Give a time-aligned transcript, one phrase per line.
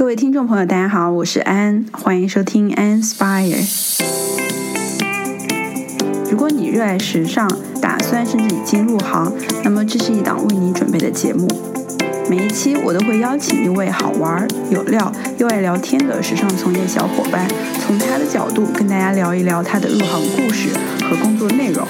[0.00, 3.62] 各位听众朋友，大家好，我是安，欢迎收听 Anspire。
[6.30, 7.46] 如果你热爱时尚，
[7.82, 9.30] 打算甚至已经入行，
[9.62, 11.46] 那么这是一档为你准备的节目。
[12.30, 17.46] 每一期我都会邀请一位好玩、有料又爱聊天的时尚从业小伙伴，
[17.86, 20.70] 从他的角度跟大家聊一聊他的入行故事
[21.10, 21.86] 和工作内容，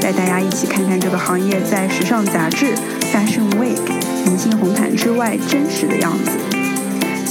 [0.00, 2.74] 带大家一起看看这个行业在时尚杂志、
[3.12, 3.76] Fashion Week、
[4.24, 6.61] 明星红毯之外真实的样子。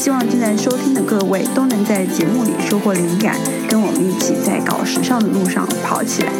[0.01, 3.37] 希望正在收听的各位都能在节目里收获灵感，
[3.69, 6.31] 跟我们一起在搞时尚的路上跑起来。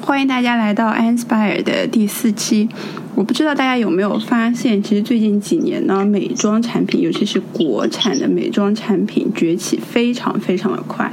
[0.00, 2.70] 欢迎大家来到 Inspire 的第四期。
[3.14, 11.12] 我不知道大家有没有发现，其实最近几年呢，美妆产品，尤其是国产的美妆产品崛起非常非常的快。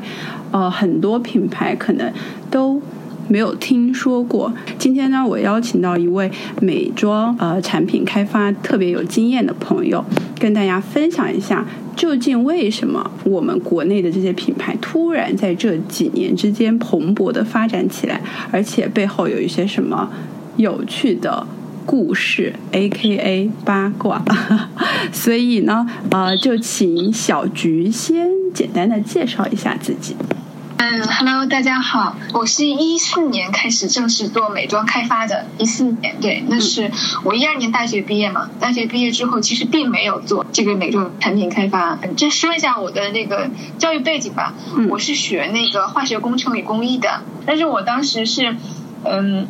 [0.52, 2.12] 呃，很多品牌可能
[2.50, 2.82] 都
[3.28, 4.54] 没有听说过。
[4.78, 6.32] 今天呢，我邀请到一位
[6.62, 10.04] 美妆呃产品开发特别有经验的朋友，
[10.40, 11.66] 跟大家分享一下。
[11.96, 20.08] 究竟为什么我们国内的这些品牌突然在这几年之间蓬勃的发展起来，而且背后有一些什么
[20.58, 21.48] 有趣的
[21.88, 24.22] 故事，A K A 八卦？
[25.14, 30.18] 所以呢，呃，就请小菊先简单的介绍一下自己。
[30.80, 35.46] 嗯，Hello，大家好，我是一四年开始正式做美妆开发的。
[35.58, 36.92] 一四年，对，那是
[37.24, 38.50] 我一二年大学毕业嘛。
[38.60, 41.98] 大学毕业之后，其实并没有做这个美妆产品开发。
[42.18, 44.54] 就说一下我的那个教育背景吧，
[44.90, 48.56] 我是学那个化学工程与工艺的，但是我当时是，
[49.04, 49.48] 嗯，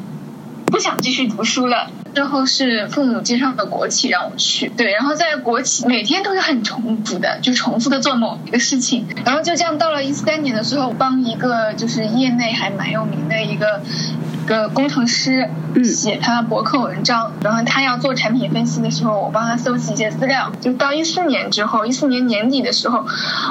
[0.68, 1.90] 不想继续读书了。
[2.14, 13.82] 之后是父母介绍的国企让我去，对，然后在国企每天都是很重复的，就重复的做某一个事情，然后就这样到了一三年的时候，帮一个就是业内还蛮有名的一个。
[14.48, 15.48] 个工程师
[15.84, 20.50] 写他的博客文章，然后他要做产品分析的时候，我帮他搜集一些资料。
[20.62, 23.06] 就到一四年之后，一四年年底的时候，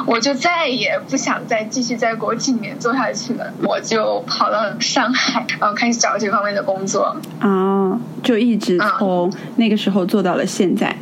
[0.07, 7.15] 我就再也不想再继续在国企里面做下去了，我就跑到上海，然后开始找这方面的工作。
[7.41, 10.97] 啊，就一直从那个时候做到了现在。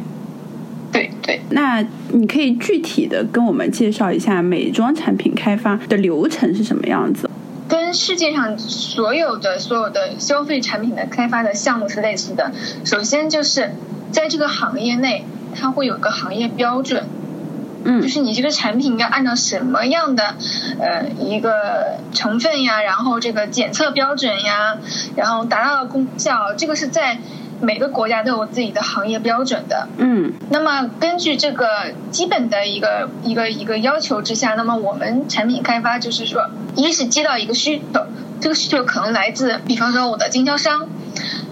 [0.91, 7.29] 对对，那你可以具体的跟我们介绍一下美妆产品开发的流程是什么样子？
[7.95, 12.51] 跟世界上所有的所有的消费产品的开发的项目是类似的。
[12.85, 13.71] 首先就是
[14.11, 15.25] 在这个行业内，
[15.55, 17.05] 它会有个行业标准，
[17.85, 20.35] 嗯，就是你这个产品要按照什么样的
[20.81, 24.77] 呃一个成分呀，然后这个检测标准呀，
[25.15, 27.19] 然后达到的功效，这个是在。
[27.61, 38.01] 每个国家都有自己的行业标准的，嗯，那么根据这个基本的一个一个一个要求之下，那么我们产品开发就是说，一是接到一个需求，
[38.41, 40.87] 这个需求可能来自，比方说我的经销商，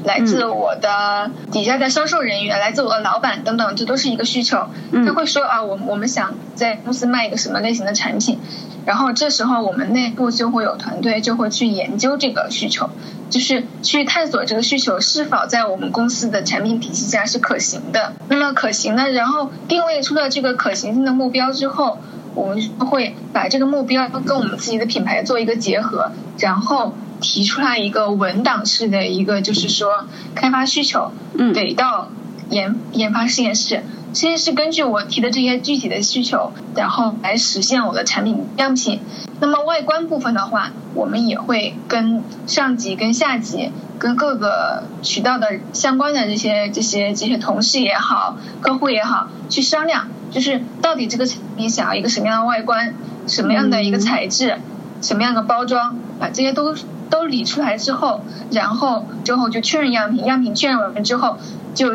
[0.05, 4.69] 来自我的底下的销售人员，来自我的老板等等，这都是一个需求，
[5.07, 8.39] 他会说啊，我我们想在公司卖一个什么类型的产品。
[8.85, 12.91] 然后这时候我们内部就会有团队就会去研究这个需求，
[13.31, 18.15] 就是去探索这个需求是否在我们公司的产品体系下是可行的。
[18.29, 19.09] 那么可行呢？
[19.09, 21.99] 然后定位出了这个可行性的目标之后，
[22.35, 31.13] 我们会把这个目标跟我们自己的品牌做一个结合，然后提出来一个文档式的一个就是说开发需求，
[31.55, 32.09] 给到
[32.51, 33.83] 研研发实验室。
[34.15, 39.01] 实验室根据我提的这些具体的需求，然后来实现我的产品样品。
[39.41, 52.95] 那么外观部分的话，我们也会跟上级、跟下级、跟各个渠道的相关的这些、这些、这些同事也好、客户也好，去商量，就是到底这个产品想要一个什么样的外观、
[53.29, 54.57] 什么样的一个材质、
[55.01, 56.75] 什么样的包装，把这些都
[57.09, 61.37] 都理出来之后，然后之后就确认样品，样品确认完了之后，
[61.75, 61.93] 就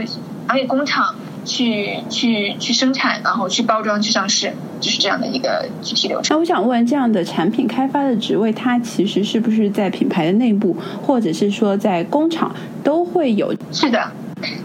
[0.48, 1.16] 拿给工厂。
[1.48, 6.36] 去去去生产，然后去包装，去上市，就是这样的一个具体流程。
[6.36, 13.56] 那我想问，这样的产品开发的职位，它其实是不是在品牌的内部，或者是说在工厂都会有？
[13.72, 14.12] 是的。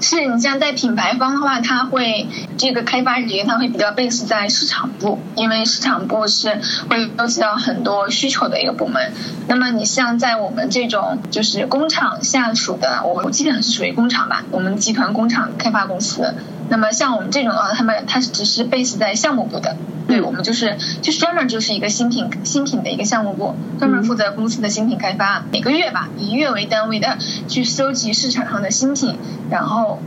[0.01, 2.27] 是你像在品牌方的话，他会
[2.59, 6.61] 这个开发人员他会比较 base 在市场部，因为市场部是
[6.91, 9.13] 会收集到很多需求的一个部门。
[9.49, 16.35] 那么你像在我们这种就是工厂下属的，我基本上是属于工厂吧，我们集团工厂开发公司。
[16.69, 19.77] 那么像我们这种的话，他们他是只是 base 在项目部的。
[20.09, 27.17] 对我们就是就是专门就是一个新品新品的一个项目部，专门负责公司的新品开发，每个月吧以月为单位的
[27.49, 29.17] 去收集市场上的新品，
[29.49, 30.01] 然后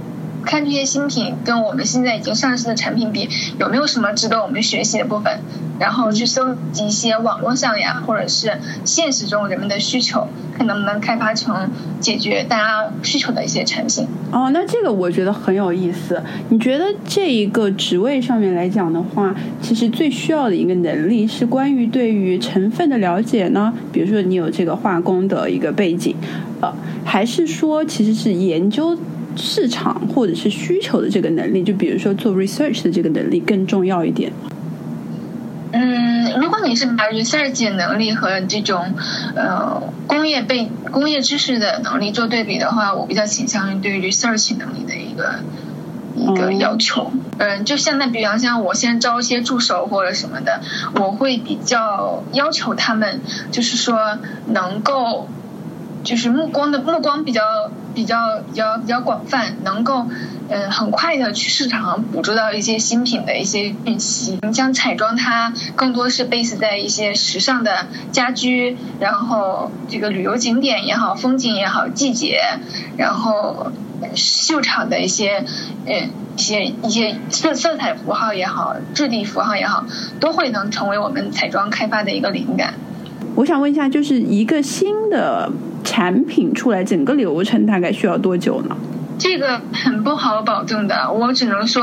[0.45, 3.27] 看这些新品跟我们现在已经上市的产品比，
[3.59, 5.39] 有没有什么值得我们学习的部分，
[5.79, 8.53] 然后去搜集一些网络上呀，或者是
[8.85, 11.69] 现实中人们的需求，看能不能开发成
[11.99, 14.07] 解决大家需求的一些产品。
[14.31, 16.21] 哦，那这个我觉得很有意思。
[16.49, 23.73] 你觉得这一个职位上面来讲的话，其实最需要的一个能力是关于对于成分的了解呢？
[23.91, 26.15] 比如说你有这个化工的一个背景，
[26.61, 26.71] 呃，
[27.03, 28.95] 还是说其实是研究？
[29.35, 34.31] 市场或者是需求的这个能力，就比如说做 research 的这个能力更重要一点。
[35.71, 38.93] 嗯，如果你是把 research 能力和这种
[39.35, 45.35] 呃工业背工业知识的能力做对比的话，我比较倾向于对 research 能力的一个
[46.15, 47.11] 一个要求。
[47.37, 50.61] 嗯，就现在，比方像我先招一些助手或者什么的，
[50.95, 53.19] 我会比较要求他们，
[53.51, 54.17] 就是说
[54.47, 55.27] 能够。
[56.03, 57.41] 就是目光的目光比较
[57.95, 60.05] 比较比较比较广泛，能够
[60.49, 64.37] 嗯很快的去市场上捕捉到一些新品的一些讯息。
[64.43, 72.41] 你像彩妆，它更多是 base 在一些时尚的家居，然后这个旅游景点也好，风景也好，季节，
[72.97, 73.71] 然后
[74.13, 75.45] 秀场的一些
[75.87, 79.85] 嗯一些一些色色彩符号也好，质地符号也好，
[80.19, 82.73] 都会能成为我们彩妆开发的一个灵感。
[83.35, 85.49] 我想问一下，就是一个新的。
[85.85, 88.75] 产品出来，整个流程大概需要多久呢？
[89.17, 91.81] 这个很不好保证的，我只能说，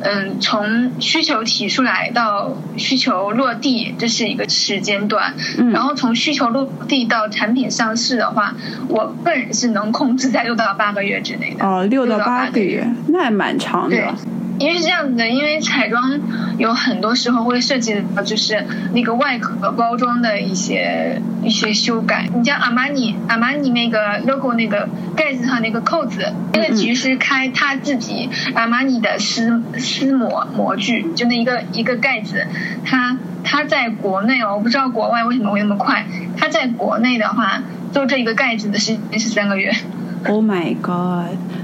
[0.00, 5.34] 嗯，从需求提出来到需求落地，这是一个时间段。
[5.58, 5.70] 嗯。
[5.70, 8.54] 然后从需求落地到产品上市的话，
[8.88, 11.66] 我个人是能控制在六到八个月之内的。
[11.66, 14.14] 哦，六到八个月，那还蛮长的。
[14.62, 16.20] 因为是这样子的，因为彩妆
[16.56, 18.64] 有很多时候会涉及到就是
[18.94, 22.28] 那个外壳包装的一些一些修改。
[22.32, 32.46] 你像阿玛尼，阿玛尼那个 logo 那个盖子上那个扣子，那个其实是开他自己阿玛尼的丝丝膜模具，就那一个一个盖子，
[32.84, 36.06] 它它在国内哦，我不知道国外为什么会那么快。
[36.38, 39.74] 它在国内的话，做这一个盖子的时间是三个月。
[40.28, 41.36] Oh my god！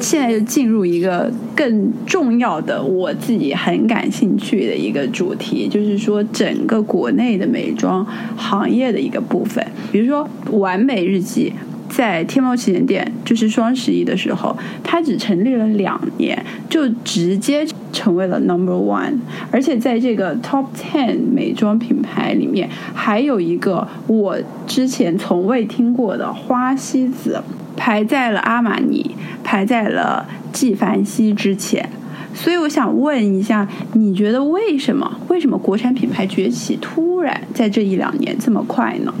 [0.00, 8.06] 现在就进入一个更重要的，我自己很感兴趣的一个主题，就是说整个国内的美妆
[8.36, 11.52] 行业的一个部分，比如说完美日记。
[11.88, 19.14] 在天猫旗舰店，就是双十一的时候，它只成立了两年，就直接成为了 number one。
[19.50, 24.36] 而且在这个 top ten 美妆品牌里面，还有一个我
[24.66, 27.42] 之前从未听过的花西子，
[27.76, 31.88] 排在了阿玛尼，排在了纪梵希之前。
[32.34, 35.18] 所以我想问一下，你觉得为什么？
[35.28, 39.12] 为什么国产品牌崛起突然在这一两年这么快呢？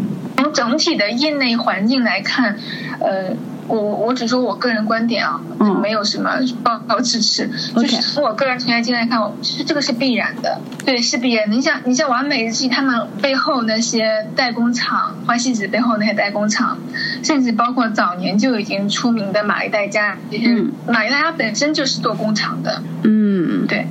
[0.48, 2.56] 从整体的业内环境来看，
[3.00, 3.36] 呃，
[3.66, 5.40] 我我只说我个人观点啊，
[5.82, 11.50] 没有什么报告支持，就是从我个人从业经验来看，其实这个是必然的，对，是必然。
[11.50, 16.78] 你像你像完美日记他们背后那些代工厂，花西子背后那些代工厂，
[17.22, 20.48] 甚至包括早年就已经出名的玛丽黛佳，这些
[20.86, 23.86] 玛丽黛佳本身就是做工厂的，嗯，对，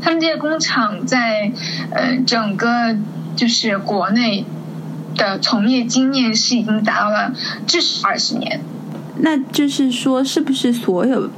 [0.00, 1.52] 他们这些工厂在
[1.92, 2.96] 呃整个
[3.36, 4.44] 就是国内。
[5.16, 7.32] 的从业经验是已经达到了
[7.66, 8.60] 至少二十年，
[9.18, 11.28] 那就是说，是不是所有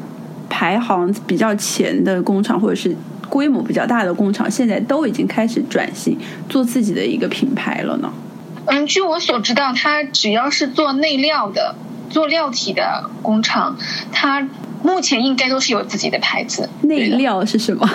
[0.49, 2.97] 排行比较前的工厂，或者是
[3.29, 8.13] 规模比较大的工厂，现在都已经开始转型做自己的一个品牌了呢？
[8.67, 11.75] 嗯，据我所知道，它只要是做内料的、
[12.09, 13.77] 做料体的工厂，
[14.13, 14.47] 它
[14.83, 16.69] 目前应该都是有自己的牌子。
[16.83, 17.89] 内料是什么？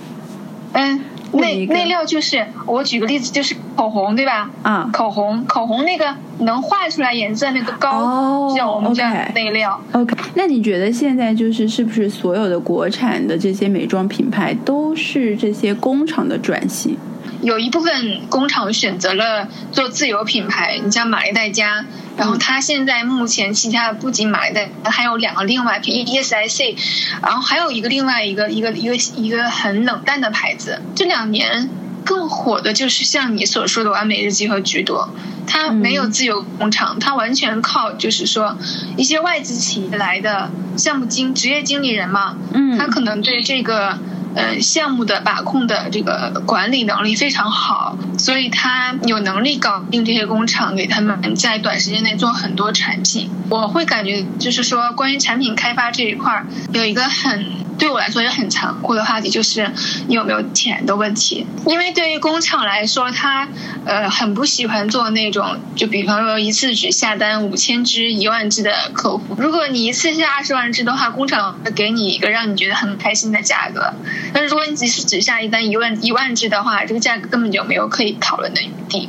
[0.72, 1.00] 嗯。
[1.32, 4.50] 内内料就是我举个例子，就是口红对吧？
[4.62, 9.80] 啊，口红口红那个能画出来颜色那个膏，叫我们叫内料。
[9.92, 16.96] OK，那你觉得现在就是是不是所有的国产的这些美妆品牌都是这些工厂的转型？
[17.42, 21.84] 有一部分工厂选择了做自有品牌，你像玛丽黛佳，
[22.16, 26.76] 然后它现在目前旗下不仅玛丽黛，还有两个另外品 E S I C，
[27.20, 30.80] 然后还有一个另外一个一个一个一个很冷淡的牌子。
[30.94, 31.68] 这两年
[32.04, 35.12] 更火的就是像你所说的完美日记和橘朵，
[35.44, 38.56] 它没有自有工厂，它完全靠就是说
[38.96, 43.98] 一些外资企业来的项目经职业经理人嘛，嗯，他可能对这个。
[44.34, 53.30] 呃，项目的把控的这个管理能力非常好，所以他有能力搞定这些工厂，给他们在短时间内做很多产品。
[53.50, 57.46] 我会感觉，就是说，关于产品开发这一块儿，有一个很
[57.78, 59.70] 对我来说也很残酷的话题，就是
[60.08, 61.46] 你有没有钱的问题。
[61.66, 63.48] 因为对于工厂来说，他
[63.84, 69.36] 呃很不喜欢做那种，就比方说一次只下单五千只、一万只的客户。
[69.36, 73.92] 如果你一次下二十万只的话，工厂会给你一个让你觉得很开心的价格。
[74.32, 79.08] 但是如果你只是只下一单一万一万只的话，这个价格根本就没有可以讨论的余地。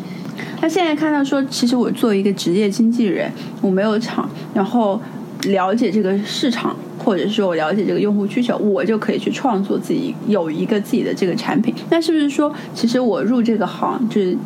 [0.61, 5.01] 那现在看到说，其实我作为一个职业经纪人，我没有厂，然后
[5.43, 11.73] 了解这个市场，或者说我了解这个用户需求，我就可以去创作自己有一个自己的这个产品。
[11.89, 14.37] 那是不是说，其实我入这个行，就是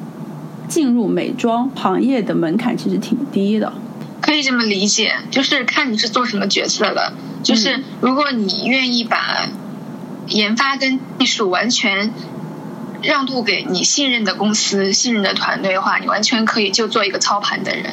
[0.68, 3.72] 进入美妆行业的门槛其实挺低的？
[4.22, 7.14] 可以这么理解，就是看你是做什么角色的。
[7.44, 9.48] 就是如果你愿意把。
[10.28, 12.12] 研发跟技术完全
[13.02, 17.86] 让渡给你信任的公司、信任的团队的话，你完全可以就做一个操盘的人。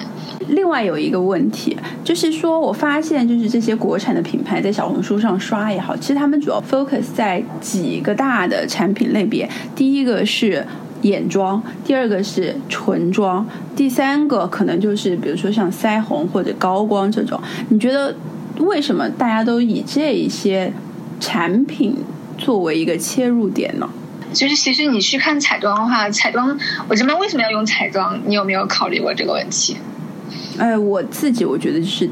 [0.48, 9.48] 另外有一个问题，就是说我发现，就是这些国产的品牌在小红书上刷也好，其实他们主要 focus 在几个大的产品类别。
[9.74, 10.66] 第一个是
[11.02, 17.40] 眼妆，第二个是唇妆，第三个可能就是比如说像腮红或者高光这种。
[17.68, 18.14] 你觉得
[18.58, 20.72] 为什么大家都以这一些
[21.20, 21.96] 产品？
[22.36, 23.88] 作为一个切入点呢，
[24.32, 28.20] 就是其实你去看彩妆的话，彩妆我这边为什么要用彩妆？
[28.26, 29.76] 你有没有考虑过这个问题？
[30.58, 32.08] 哎，我自己我觉得就是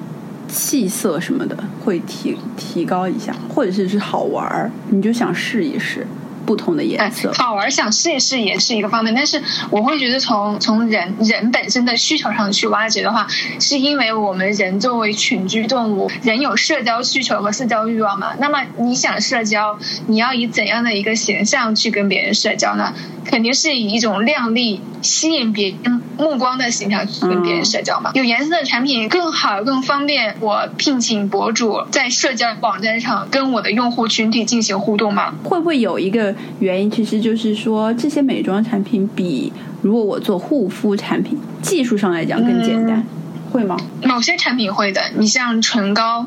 [0.48, 6.06] 气色什么的会提提高一下，或者是是好玩儿，你就想试一试。
[6.52, 13.26] 不同的颜色，好玩想试一试也是一个方面，但是我会觉得从从人人本身的需求上去挖掘的话，
[13.58, 18.34] 是因为我们人作为群居动物，人有社交需求和社交欲望嘛。
[18.38, 19.78] 那么你想社交，
[20.08, 22.92] 你要以怎样的一个形象去跟别人社交呢？
[23.24, 28.10] 肯定是以一种靓丽、吸引别人目光的形象去跟别人社交嘛。
[28.14, 35.32] 有颜色的产品更好、更方便我聘请博主在社交网站上跟我的用户群体进行互动嘛？
[35.44, 36.34] 会不会有一个？
[36.60, 43.04] 原因其实就是说，这些美妆产品比如果我做护肤产品，技术上来讲更简单，
[43.50, 43.76] 会吗？
[44.02, 46.26] 某些产品会的，你像唇膏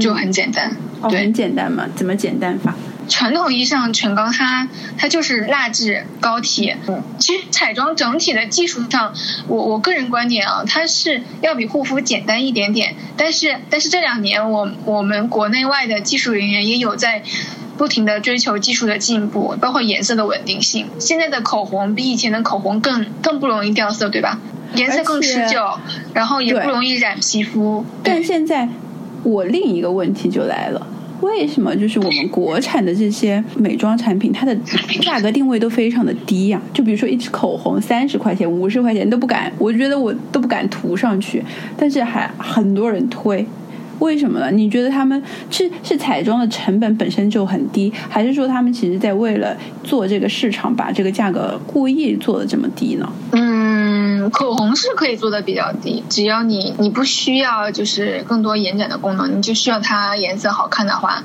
[0.00, 0.76] 就很简单，
[1.10, 1.86] 对，很简单嘛？
[1.96, 2.74] 怎么简单法？
[3.08, 6.72] 传统意义上唇膏它它就是蜡质膏体，
[7.18, 9.12] 其实彩妆整体的技术上，
[9.48, 17.24] 我我个人观点啊，它是要比护肤简单一点点，但是但是这两年我我们国内外的技术人员也有在。
[17.76, 20.86] 不停的追求技术的进步，包括颜色的稳定性。
[20.98, 24.38] 现在的口红比以前的口红更更不容易掉色，对吧？
[24.74, 25.60] 颜色更持久，
[26.12, 27.84] 然后也不容易染皮肤。
[28.02, 28.68] 但现在
[29.22, 30.84] 我另一个问题就来了，
[31.20, 34.54] 为什么就是我们国产的这些美妆产品，它的
[35.00, 36.60] 价格定位都非常的低呀？
[36.72, 41.44] 就比如说一支口红三十块钱、五十块钱都不敢，我觉得我都不敢涂上去，
[41.76, 43.46] 但是还很多人推。
[44.00, 44.50] 为什么呢？
[44.50, 53.08] 你觉得他们是是彩妆的成本本身就很低，还是说他们其实在为了做这个市场，把这个价格故意做的这么低呢？
[53.32, 61.22] 嗯，口红是可以做的比较低，只要你你不需要就是更多延展的功能，你就需要它颜色好看的话，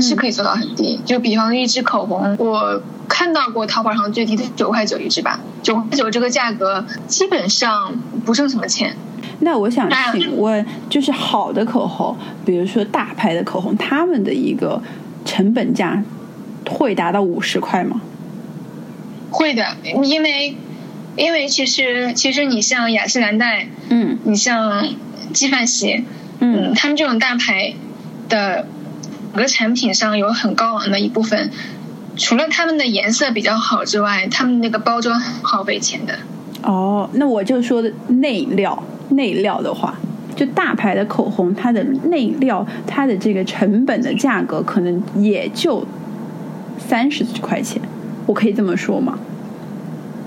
[0.00, 1.00] 是可以做到很低。
[1.04, 8.96] 就比方一支口红，我看到过淘宝上最低的九块九一支吧，九块九这个价格基本上不挣什么钱。
[9.40, 14.82] 那我想请问，就是好的口红，比如说大牌的口红，他们的一个
[15.24, 16.02] 成本价
[16.68, 18.00] 会达到五十块吗？
[19.30, 20.54] 会的，因为
[21.16, 24.86] 因为其实其实你像雅诗兰黛，嗯，你像
[25.32, 26.04] 纪梵希，
[26.40, 27.74] 嗯，他们这种大牌
[28.28, 28.66] 的
[29.32, 31.50] 整个产品上有很高昂的一部分，
[32.16, 36.18] 除了他们的颜色比较好之外，他们那个包装很耗费钱的。
[36.62, 38.82] 哦，那我就说的内料。
[39.12, 39.92] 内料的话，
[40.36, 45.84] 就大牌的口红，它的内料，它的这个成本的价格可能也就
[46.78, 47.82] 三十块钱，
[48.26, 49.18] 我可以这么说吗？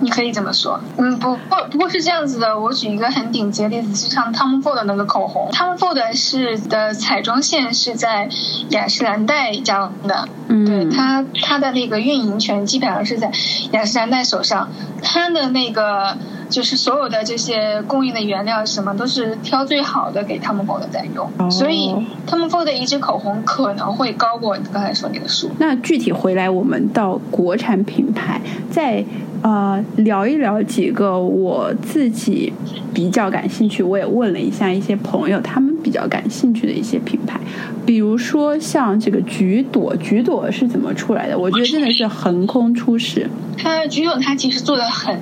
[0.03, 2.59] 你可以这么说，嗯，不不不过是这样子的。
[2.59, 8.27] 我举一个很顶级的例子，就像 Tom Ford 的那个口红，Tom Ford 是的彩妆线是在
[8.69, 13.31] 雅诗兰黛家的，嗯，对它它的那个运营权基本上是在
[13.71, 14.69] 雅诗兰黛手上，
[15.01, 16.17] 它的那个。
[16.49, 21.95] 就是所有的这些供应的原料什么都是挑最好的给 Tom Ford 在用，所以
[22.27, 25.49] Tom Ford 的一支口红可能会高过你刚才说那个数。
[25.57, 29.03] 那具体回来，我们到国产品牌在
[29.43, 32.53] 呃，聊一聊几个我自己
[32.93, 37.37] 比较感兴趣，我也问了一下一些朋友，他们比较感兴趣的一些品牌，
[37.85, 41.37] 比如说像这个橘朵，橘朵是怎么出来的？
[41.37, 43.29] 我觉得真的是横空出世。
[43.57, 45.19] 它橘朵它其实做的很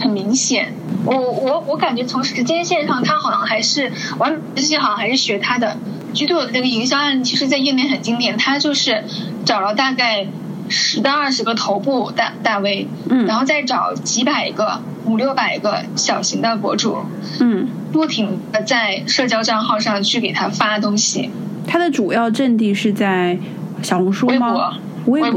[0.00, 0.72] 很明显，
[1.04, 5.76] 我我我感觉从时间线上，它好像还是完美这些好像还是学它的。
[6.12, 9.04] 橘朵的这个营销案，其实在业内很经典，它就是
[9.44, 10.26] 找了大概。
[10.68, 16.98] 十到二十个头部大大 V，嗯，然后再找几百个、五六百个小型的博主，
[17.40, 21.30] 嗯，不停的在社交账号上去给他发东西。
[21.66, 23.38] 他的主要阵地是在
[23.82, 24.32] 小红书吗？
[24.32, 24.74] 微博、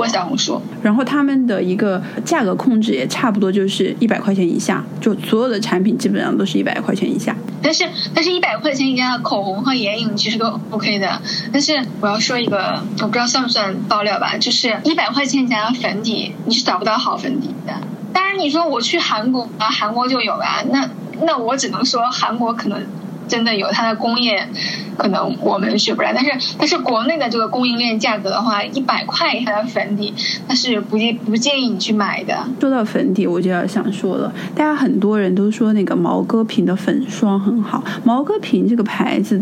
[0.07, 7.35] 小红书，然后他们的一个价格控制也差不多，就是一百块钱以下，就所有的产品基本上都是一百块钱以下。
[7.61, 11.21] 但是，但是一百块钱以下的口红和眼影其实都 OK 的。
[11.53, 17.73] 但是我要说一个，我不知道算不算爆料吧，就是一百块钱以下的粉底你是找不到好粉底的。
[18.11, 20.89] 当然，你说我去韩国啊，韩国就有啊，那
[21.21, 22.81] 那我只能说韩国可能。
[23.31, 24.45] 真的有它的工业，
[24.97, 30.13] 可能我们学不来，但是但是国内的这个供应链价格的话，一百块以下的粉底，
[30.49, 32.37] 它是不建不建议你去买的。
[32.59, 39.41] 说到粉底，我就要想说了，大家很多人都说那个毛戈平的粉霜很好，毛戈平这个牌子。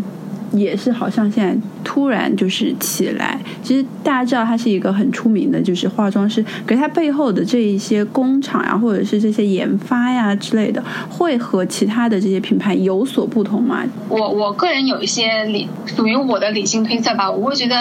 [0.52, 13.84] 也是好像现在突然就是起来，其实大家知道他是一个很出名的，就是化妆师，可是他背后的这一些工厂呀，或者是这些研发呀之类的，会和其他的这些品牌有所不同吗？
[14.08, 17.76] 我我个人有一些理属于我的理性推测吧，我会觉得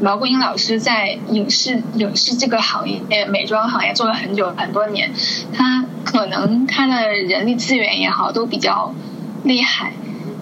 [0.00, 5.10] 毛桂英老师在影视影视这个行业、美妆行业做了很久很多年，
[5.52, 8.94] 他可能他的人力资源也好都比较
[9.42, 9.92] 厉害。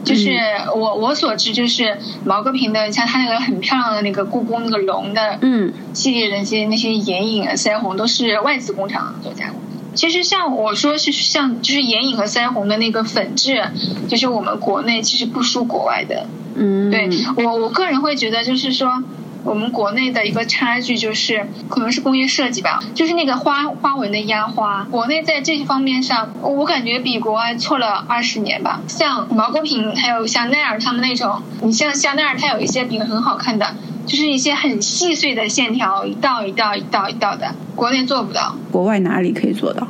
[0.05, 0.31] 就是
[0.75, 9.61] 我我所知，就是毛戈平的，像他那个很漂亮的那个故宫那个龙的嗯系列的那些那些眼影啊腮红都是外资工厂做加工。
[9.95, 13.63] 其实像我说是像就是眼影和腮红的那个粉质，
[14.09, 16.27] 就是我们国内其实不输国外的。
[16.55, 19.03] 嗯，对我我个人会觉得就是说。
[19.45, 28.81] 我们国内的一个差距就是，可能是工业设计吧，就是那个花花纹的压花，国内在这些方面上，我感觉比国外错了二十年吧。
[28.87, 33.75] 像毛戈平，还有像奈尔他们那种，你像香奈儿，它有一些饼很好看的，
[34.07, 38.57] 就是一些很细碎的线条，一道一道一道一道的，国内做不到。
[38.71, 39.89] 国外哪里可以做到？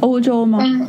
[0.00, 0.58] 欧洲吗？
[0.62, 0.88] 嗯，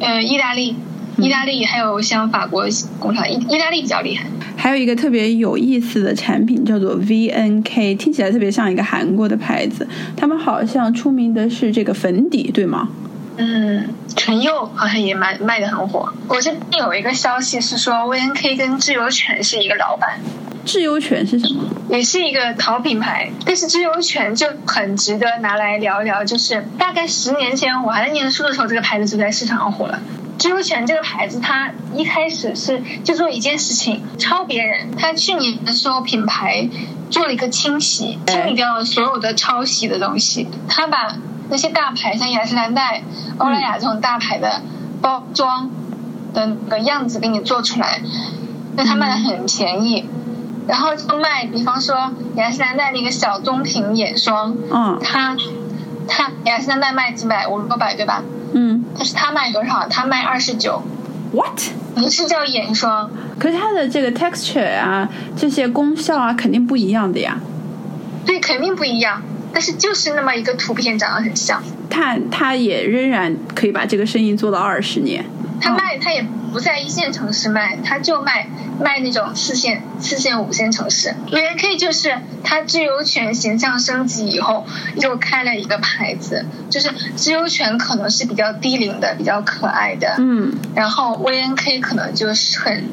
[0.00, 0.76] 呃，意大利。
[1.18, 2.66] 意大利还有像法国
[2.98, 4.26] 工厂，意意大利比较厉害。
[4.56, 9.86] 还有一个特别有意思的产品叫做 VNK，听起来特别像一个韩国的牌子。
[10.16, 12.88] 他们好像出名的是这个粉底，对吗？
[13.36, 16.10] 嗯，唇釉好像也卖卖的很火。
[16.26, 20.18] 我这边有一个消息是说，VNK 跟智优泉是一个老板。
[20.64, 21.62] 智优泉是什么？
[21.90, 26.24] 也是一个淘品牌，但是智优泉就很值得拿来聊一聊。
[26.24, 30.00] 就是大概十年前我还在念书的时候，这个牌子就在市场上火了。
[30.38, 34.94] 知优泉这个牌子，它一开始是就做一件事情，抄别人。
[34.96, 36.68] 它去年的时候，品牌
[37.10, 40.48] 做了一个清洗，清理掉了所有的抄袭的东西。
[40.68, 41.16] 它把
[41.48, 43.02] 那些大牌，像雅诗兰黛、
[43.38, 44.62] 欧莱雅这种大牌的
[45.00, 45.70] 包装
[46.34, 48.00] 的那个样子给你做出来，
[48.76, 50.08] 那它卖的很便宜。
[50.68, 55.36] 然后就卖，比方说雅诗兰黛那个小棕瓶眼霜，嗯，它
[56.08, 58.24] 它雅诗兰黛卖几百五六百对吧？
[58.58, 59.86] 嗯，但是它卖多少？
[59.86, 60.82] 它卖二十九。
[61.32, 61.60] What？
[61.94, 63.10] 不是叫眼霜？
[63.38, 67.38] 可是它的这个 texture 啊，这些功效啊，肯定不一样的呀。
[68.24, 69.22] 对，肯定不一样。
[69.52, 71.62] 但是就是那么一个图片长得很像。
[71.90, 75.24] 看它也仍然可以把这个生意做到二十年。
[75.60, 78.48] 他卖，他也不在一线城市卖，他就卖
[78.80, 81.14] 卖那种四线、四线、五线城市。
[81.30, 84.66] VNK 就是他知优泉形象升级以后，
[84.96, 92.84] 又开了一个牌子，就是知优泉可能是比较低龄的、比较可爱的，嗯，然后 VNK 可能就是很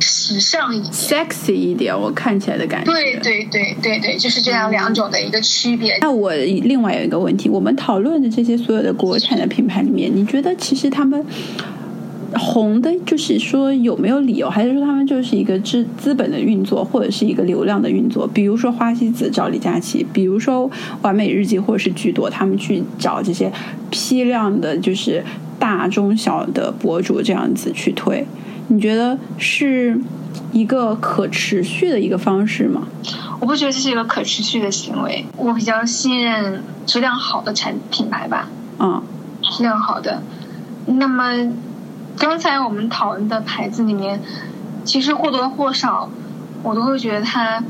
[0.00, 2.92] 时尚一点、sexy 一点，我看起来的感觉。
[2.92, 5.98] 对对对对对，就是这样两种的一个区别。
[6.00, 11.24] 那我另外有一个问题，我们讨论的这些所有的国产的品牌里面，你觉得其实他们？
[12.34, 18.26] 红的，就是说有没有理由，还是说他们就是一个资资本的运作，或者是一个流量的运作？
[18.26, 23.50] 比如说花西子找李佳琦，比如说完美日记或者是巨多，他们去找这些
[23.90, 25.24] 批量的，就是
[25.58, 28.26] 大中小的博主这样子去推，
[28.68, 29.98] 你觉得是
[30.52, 32.88] 一个可持续的一个方式吗？
[33.40, 38.50] 我不觉得这是一个可持续的行为，我比较信任质量好的产品牌吧。
[38.78, 39.02] 嗯，
[39.40, 40.22] 质量好的，
[40.86, 41.32] 那么。
[42.18, 44.20] 刚才我们讨论的牌子里面，
[44.84, 46.10] 其实或多或少，
[46.62, 47.62] 我都会觉得它，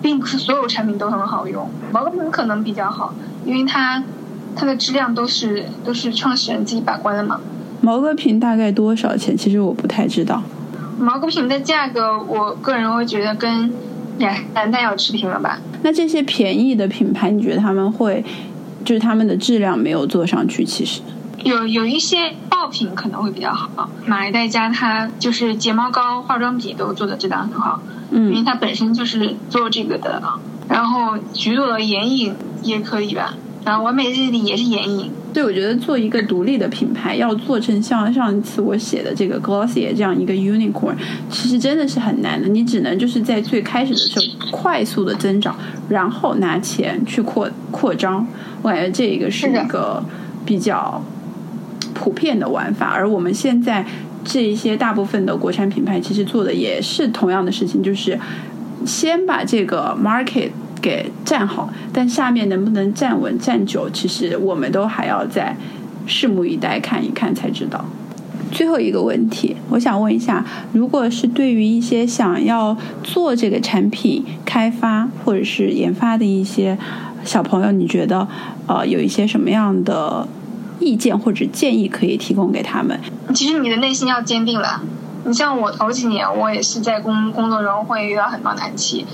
[0.00, 1.68] 并不是所有产品都很好用。
[1.92, 3.12] 毛戈平可能比较好，
[3.44, 4.02] 因为它
[4.54, 7.40] 它的质量都是都是创始人自己把关的嘛。
[7.80, 9.36] 毛戈平大概多少钱？
[9.36, 10.42] 其实我不太知道。
[10.98, 13.72] 毛戈平的价格，我个人会觉得跟
[14.18, 15.58] 雅诗兰黛要持平了吧。
[15.82, 18.22] 那这些便宜的品牌，你觉得他们会
[18.84, 20.62] 就是他们的质量没有做上去？
[20.64, 21.00] 其实
[21.42, 30.22] 有有一些爆品可能会比较好，马黛佳它就是睫毛膏、化妆笔都做的质量很好，嗯，因为它本身就是做这个的。
[30.68, 35.10] 然后橘朵的眼影也可以吧，然后完美日丽也是眼影。
[35.32, 40.94] 对，我觉得做一个独立的品牌，要做成像上一次我写的这个 Glossier 这样一个 unicorn，
[41.28, 42.48] 其实真的是很难的。
[42.48, 45.56] 你只能就是在最开始的时候快速的增长，
[45.88, 48.24] 然后拿钱去扩扩张。
[48.62, 50.02] 我感觉这一个是一个
[50.44, 51.02] 比较
[52.00, 52.86] 普遍的玩法。
[52.86, 53.84] 而我们现在
[54.24, 58.18] 这一些大部分的国产品牌，其实做的也是同样的事情，就是
[58.86, 60.50] 先把这个 market。
[60.82, 65.54] 给站好，但下面能不能站稳、站久，其实我们都还要再
[66.08, 67.84] 拭目以待，看一看才知道。
[68.50, 76.78] 最后一个问题，我想问一下，如果是对于一些想要做这个产品开发或者是研发的一些
[77.24, 78.26] 小朋友，你觉得
[78.66, 80.26] 呃有一些什么样的
[80.80, 82.98] 意见或者建议可以提供给他们？
[83.34, 84.82] 其实你的内心要坚定了。
[85.24, 89.06] 你像我头几年，我也是在工工作中会遇到很多难题。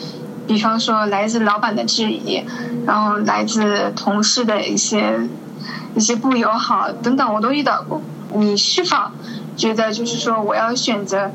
[0.46, 2.44] 比方说，来自老板的质疑，
[2.86, 5.28] 然后来自同事的一些
[5.96, 8.00] 一些不友好等等，我都遇到过。
[8.32, 8.96] 你是否
[9.56, 11.32] 觉得，就是说，我要选择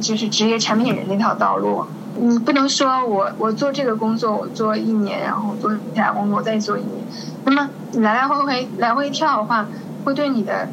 [0.00, 1.84] 就是职业产品人那条道路？
[2.24, 6.92] 你不能说我我做这个工作，我做一年，然后做其他工作再做一年，
[7.44, 9.66] 那么你来来回回来回跳的话，
[10.04, 10.68] 会对你的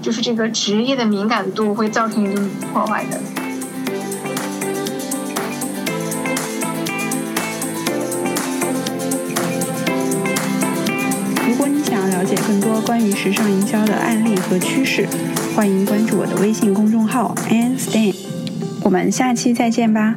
[0.00, 3.20] 就是这个职业的敏感度会造成一定破坏的。
[11.46, 15.06] 如果你想要了解更多关于时尚营销的案例和趋势，
[15.54, 18.14] 欢迎关注我的微信公众号 a n n Stan。
[18.84, 20.14] 我们下期再见吧。